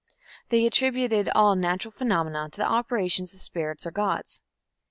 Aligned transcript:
They 0.49 0.65
attributed 0.65 1.29
all 1.35 1.55
natural 1.55 1.91
phenomena 1.91 2.49
to 2.53 2.57
the 2.61 2.65
operations 2.65 3.35
of 3.35 3.39
spirits 3.39 3.85
or 3.85 3.91
gods. 3.91 4.41